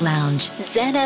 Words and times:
Lounge, 0.00 0.50
Zen 0.62 0.96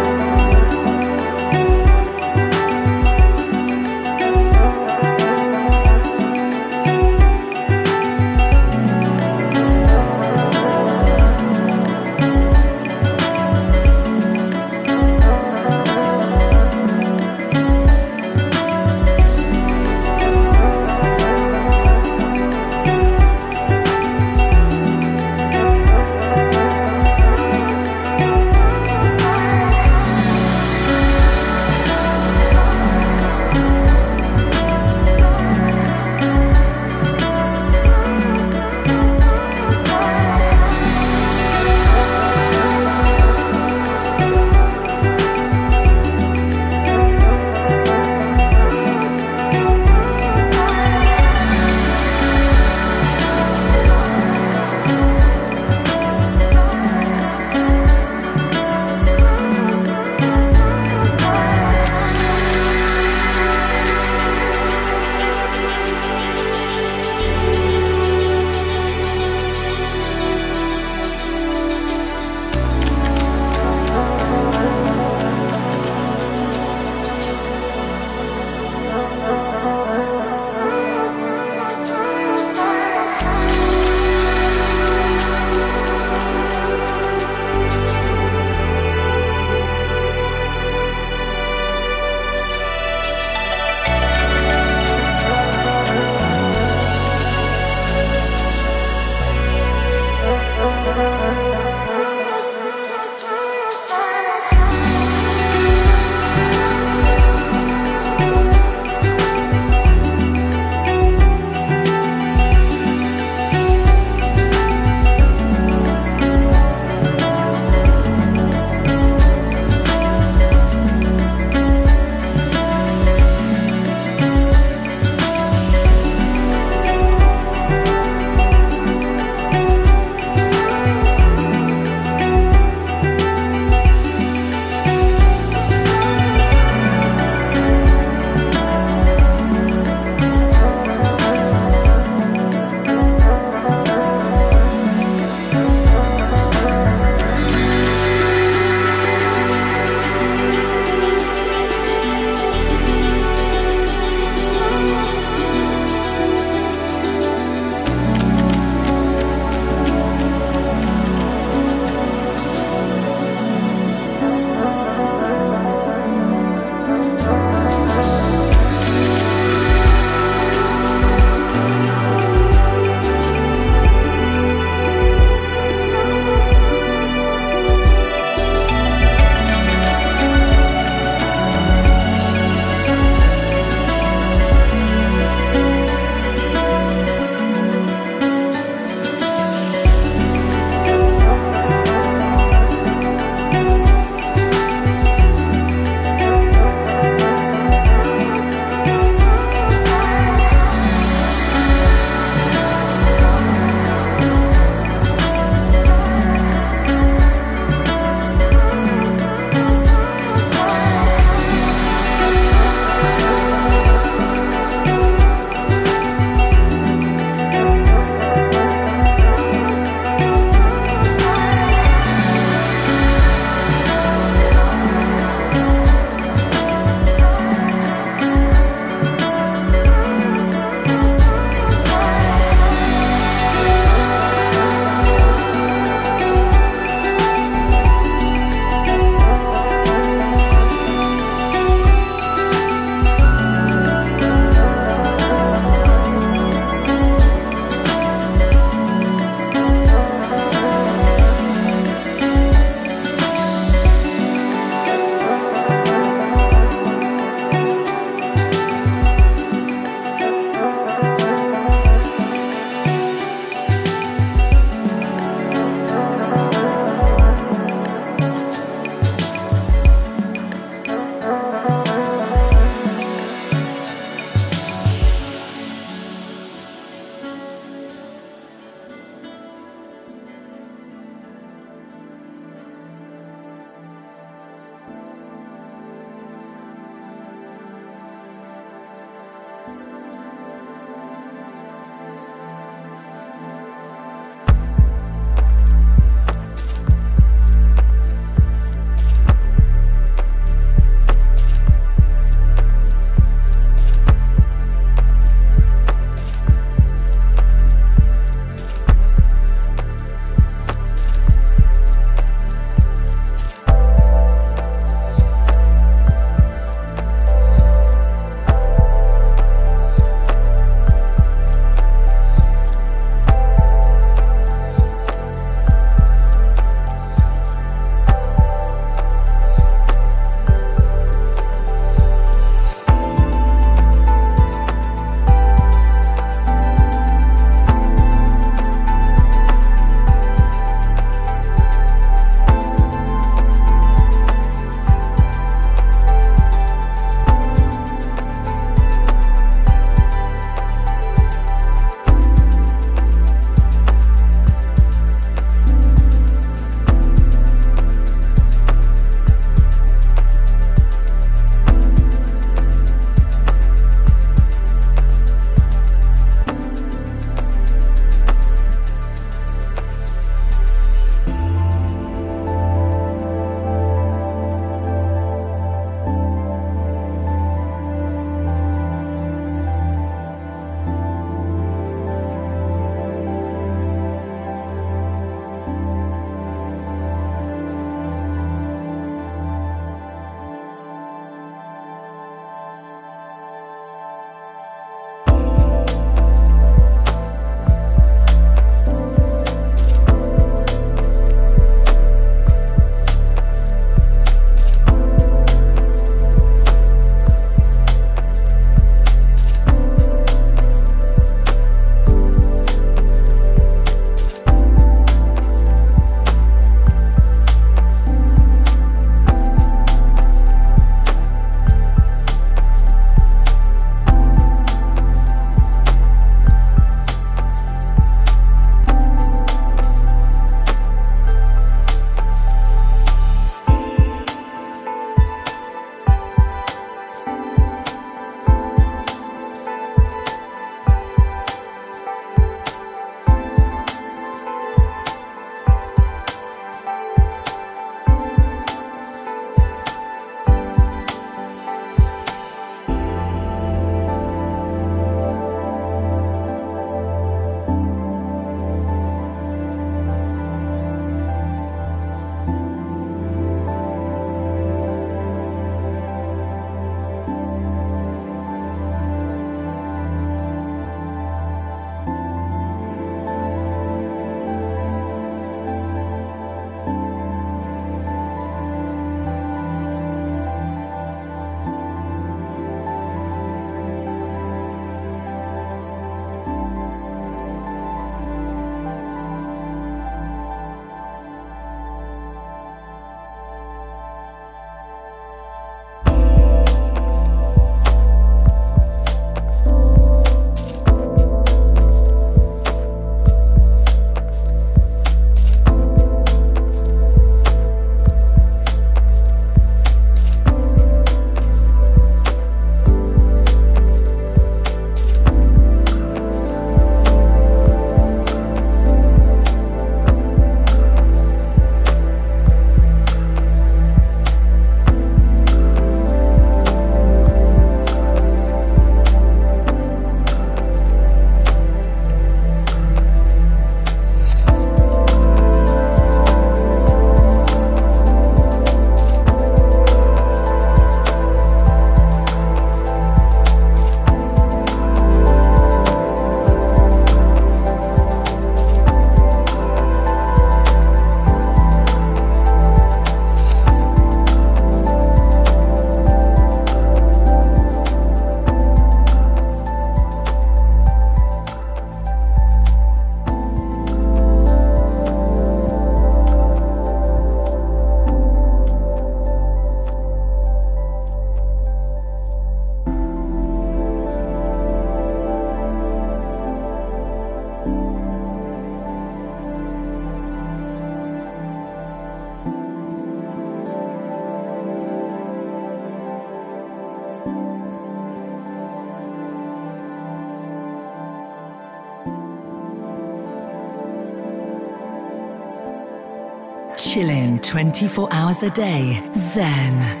24 597.51 598.07
hours 598.13 598.43
a 598.43 598.49
day. 598.49 599.03
Zen. 599.13 600.00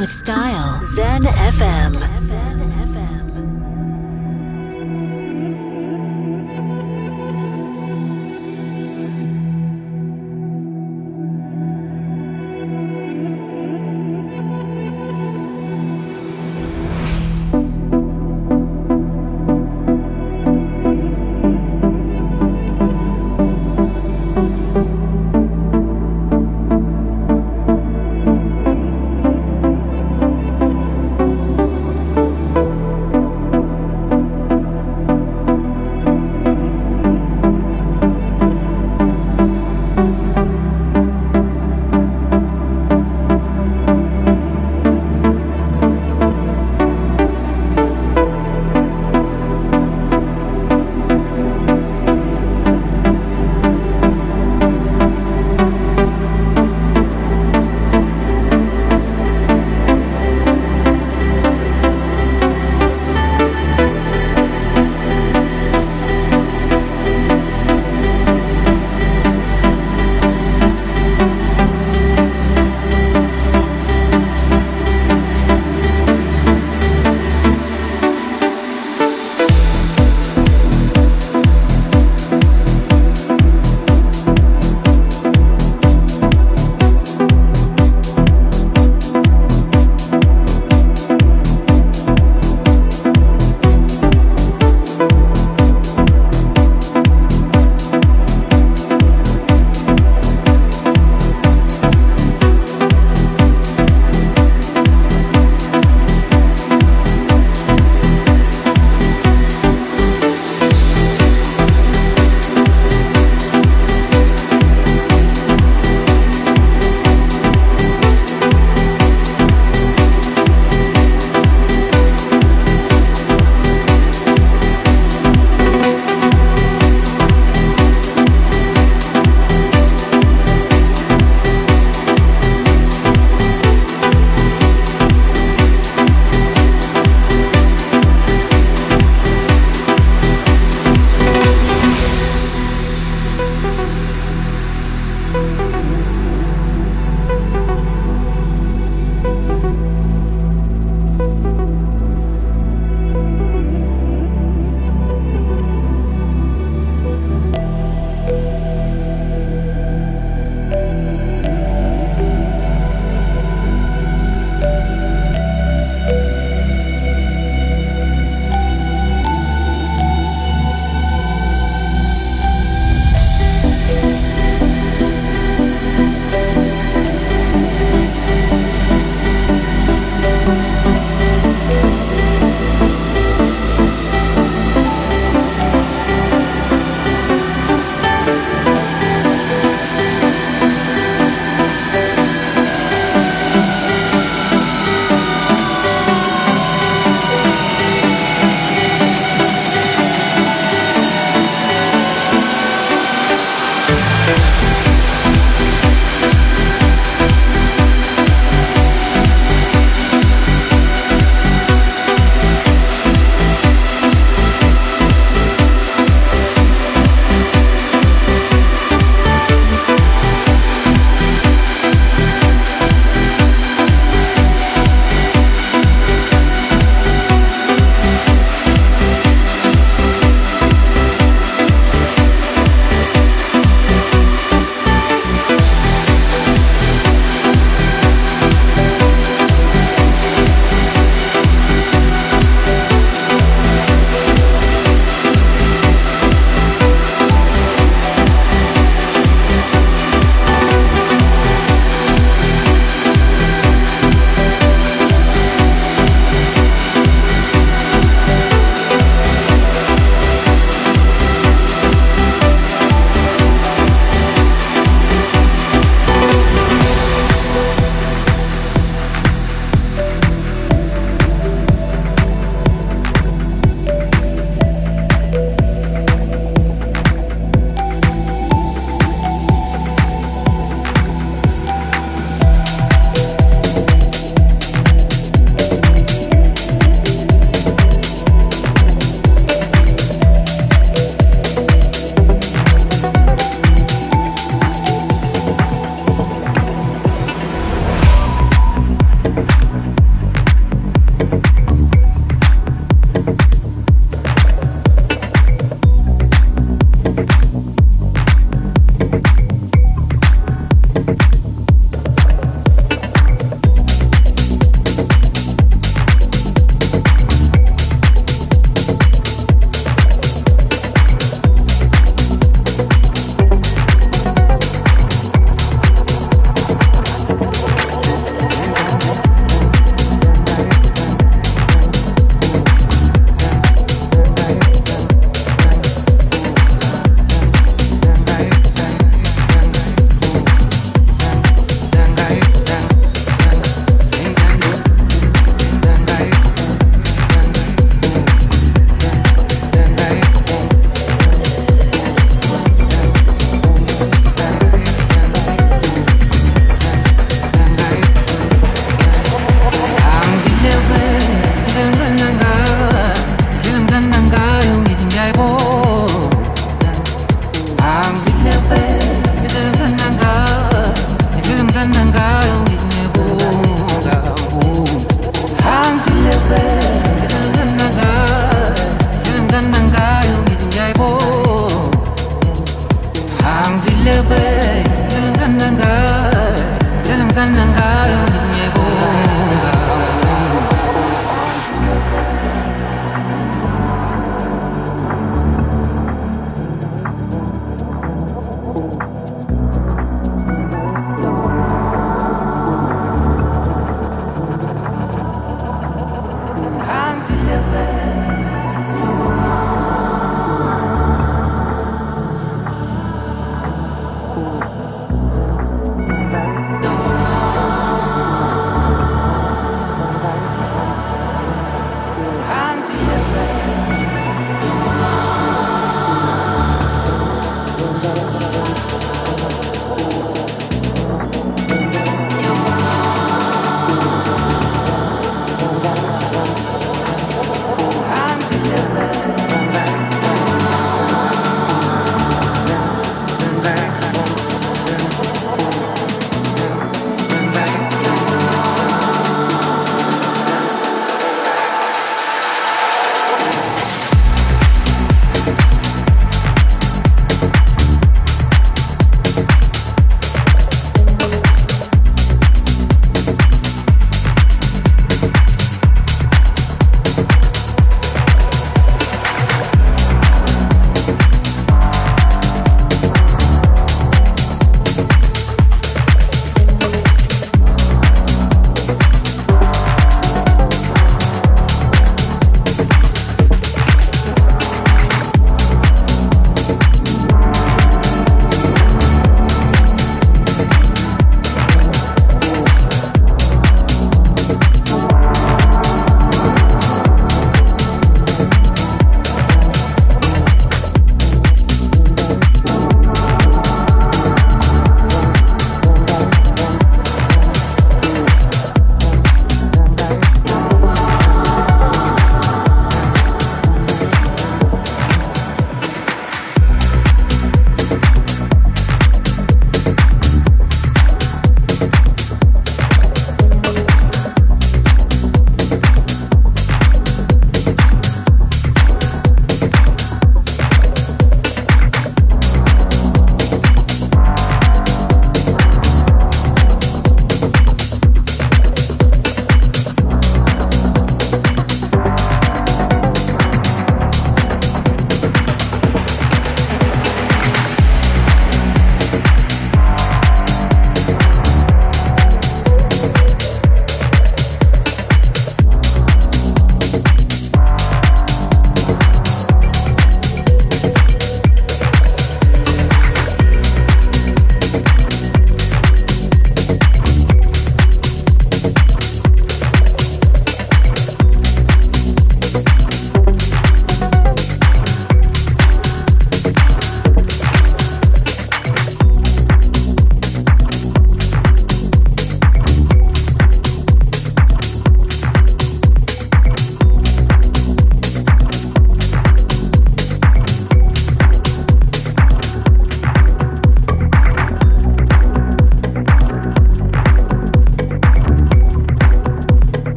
With 0.00 0.12
style. 0.12 0.80
Zen 0.82 1.22
FM. 1.22 2.17